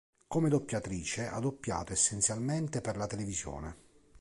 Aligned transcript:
Come 0.27 0.49
doppiatrice, 0.49 1.27
ha 1.27 1.39
doppiato 1.39 1.93
essenzialmente 1.93 2.81
per 2.81 2.97
la 2.97 3.05
televisione. 3.05 3.75